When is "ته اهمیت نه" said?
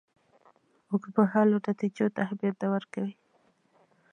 2.13-2.67